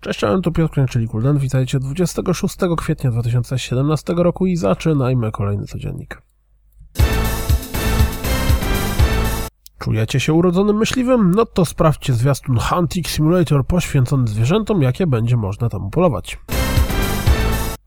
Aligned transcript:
Cześć, 0.00 0.20
cześć, 0.20 0.42
tu 0.42 0.52
Piotr 0.52 0.86
czyli 0.90 1.08
Kulden. 1.08 1.38
Witajcie 1.38 1.78
26 1.78 2.56
kwietnia 2.76 3.10
2017 3.10 4.14
roku 4.16 4.46
i 4.46 4.56
zaczynajmy 4.56 5.32
kolejny 5.32 5.66
codziennik. 5.66 6.22
Czujecie 9.78 10.20
się 10.20 10.32
urodzonym 10.32 10.76
myśliwym? 10.76 11.30
No 11.30 11.46
to 11.46 11.64
sprawdźcie 11.64 12.12
zwiastun 12.12 12.58
Hunting 12.58 13.08
Simulator 13.08 13.66
poświęcony 13.66 14.26
zwierzętom, 14.26 14.82
jakie 14.82 15.06
będzie 15.06 15.36
można 15.36 15.68
tam 15.68 15.84
upolować. 15.84 16.38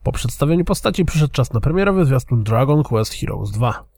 Po 0.04 0.12
przedstawieniu 0.12 0.66
postaci 0.66 1.06
przyszedł 1.06 1.34
czas 1.34 1.54
na 1.54 1.60
premierowy 1.60 2.06
zwiastun 2.06 2.44
Dragon 2.44 2.84
Quest 2.84 3.14
Heroes 3.14 3.52
2. 3.52 3.93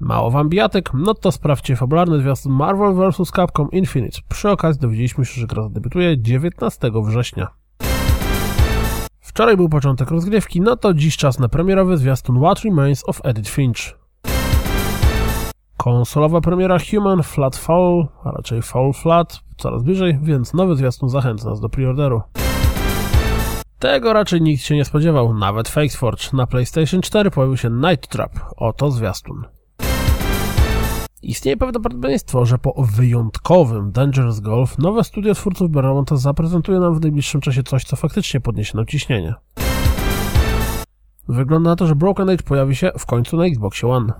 Mało 0.00 0.30
wam 0.30 0.48
bijatek? 0.48 0.90
No 0.94 1.14
to 1.14 1.32
sprawdźcie 1.32 1.76
fabularny 1.76 2.20
zwiastun 2.20 2.52
Marvel 2.52 2.94
vs. 2.94 3.30
Capcom 3.30 3.70
Infinite. 3.70 4.18
Przy 4.28 4.50
okazji 4.50 4.80
dowiedzieliśmy 4.80 5.24
się, 5.24 5.40
że 5.40 5.46
gra 5.46 5.62
zadebiutuje 5.62 6.22
19 6.22 6.90
września. 7.04 7.48
Wczoraj 9.20 9.56
był 9.56 9.68
początek 9.68 10.10
rozgrywki, 10.10 10.60
no 10.60 10.76
to 10.76 10.94
dziś 10.94 11.16
czas 11.16 11.38
na 11.38 11.48
premierowy 11.48 11.96
zwiastun 11.96 12.40
What 12.40 12.60
Remains 12.60 13.08
of 13.08 13.20
Edith 13.24 13.50
Finch. 13.50 13.98
Konsolowa 15.76 16.40
premiera 16.40 16.78
Human 16.90 17.22
Flat 17.22 17.56
Fall, 17.56 18.08
a 18.24 18.30
raczej 18.30 18.62
Fall 18.62 18.92
Flat, 18.92 19.40
coraz 19.56 19.82
bliżej, 19.82 20.18
więc 20.22 20.54
nowy 20.54 20.76
zwiastun 20.76 21.08
zachęca 21.08 21.50
nas 21.50 21.60
do 21.60 21.68
preorderu. 21.68 22.22
Tego 23.78 24.12
raczej 24.12 24.42
nikt 24.42 24.62
się 24.62 24.74
nie 24.74 24.84
spodziewał, 24.84 25.34
nawet 25.34 25.68
Fake 25.68 25.96
Forge. 25.96 26.32
Na 26.32 26.46
PlayStation 26.46 27.00
4 27.00 27.30
pojawił 27.30 27.56
się 27.56 27.70
Night 27.70 28.08
Trap, 28.08 28.32
oto 28.56 28.90
zwiastun. 28.90 29.59
Istnieje 31.30 31.56
pewne 31.56 31.72
prawdopodobieństwo, 31.72 32.46
że 32.46 32.58
po 32.58 32.74
wyjątkowym 32.82 33.92
Dangerous 33.92 34.40
Golf 34.40 34.78
nowe 34.78 35.04
studio 35.04 35.34
twórców 35.34 35.70
Beramonta 35.70 36.16
zaprezentuje 36.16 36.78
nam 36.78 36.94
w 36.94 37.00
najbliższym 37.00 37.40
czasie 37.40 37.62
coś, 37.62 37.84
co 37.84 37.96
faktycznie 37.96 38.40
podniesie 38.40 38.76
nam 38.76 38.86
ciśnienie. 38.86 39.34
Wygląda 41.28 41.70
na 41.70 41.76
to, 41.76 41.86
że 41.86 41.94
Broken 41.94 42.30
Age 42.30 42.42
pojawi 42.42 42.76
się 42.76 42.90
w 42.98 43.06
końcu 43.06 43.36
na 43.36 43.44
Xbox 43.44 43.84
One. 43.84 44.12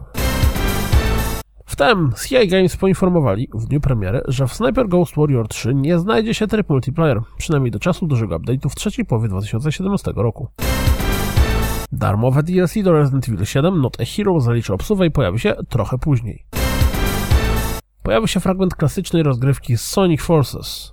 Wtem 1.64 2.12
CI 2.26 2.48
Games 2.48 2.76
poinformowali 2.76 3.48
w 3.54 3.66
dniu 3.66 3.80
premiery, 3.80 4.22
że 4.28 4.46
w 4.46 4.54
Sniper 4.54 4.88
Ghost 4.88 5.16
Warrior 5.16 5.48
3 5.48 5.74
nie 5.74 5.98
znajdzie 5.98 6.34
się 6.34 6.46
tryb 6.46 6.68
multiplayer, 6.68 7.20
przynajmniej 7.38 7.70
do 7.70 7.78
czasu 7.78 8.06
dużego 8.06 8.38
update'u 8.38 8.68
w 8.68 8.74
trzeciej 8.74 9.04
połowie 9.04 9.28
2017 9.28 10.12
roku. 10.16 10.48
Darmowe 11.92 12.42
DLC 12.42 12.74
do 12.82 12.92
Resident 12.92 13.28
Evil 13.28 13.44
7 13.44 13.80
Not 13.80 13.96
a 14.00 14.04
Hero 14.04 14.40
zaliczy 14.40 14.74
obsuwę 14.74 15.06
i 15.06 15.10
pojawi 15.10 15.38
się 15.38 15.54
trochę 15.68 15.98
później. 15.98 16.59
Pojawił 18.02 18.26
się 18.26 18.40
fragment 18.40 18.74
klasycznej 18.74 19.22
rozgrywki 19.22 19.76
Sonic 19.76 20.22
Forces. 20.22 20.92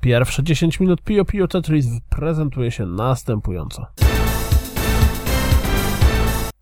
Pierwsze 0.00 0.42
10 0.42 0.80
minut 0.80 1.02
Pio 1.02 1.24
Pio 1.24 1.48
Tetris 1.48 1.86
prezentuje 2.08 2.70
się 2.70 2.86
następująco. 2.86 3.86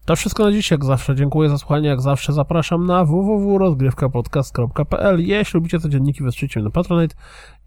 To 0.05 0.17
wszystko 0.17 0.45
na 0.45 0.53
dziś, 0.53 0.70
jak 0.70 0.85
zawsze. 0.85 1.15
Dziękuję 1.15 1.48
za 1.48 1.59
słuchanie, 1.59 1.89
jak 1.89 2.01
zawsze 2.01 2.33
zapraszam 2.33 2.87
na 2.87 3.05
www.rozgrywkapodcast.pl 3.05 5.20
Jeśli 5.20 5.59
lubicie 5.59 5.79
te 5.79 5.91
dzienniki, 5.91 6.23
wesprzyjcie 6.23 6.61
mnie 6.61 6.65
na 6.65 6.70
Patronite 6.70 7.15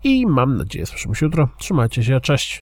i 0.04 0.28
mam 0.28 0.58
nadzieję 0.58 0.86
słyszymy 0.86 1.16
się 1.16 1.26
jutro. 1.26 1.50
Trzymajcie 1.58 2.04
się, 2.04 2.22
cześć! 2.22 2.54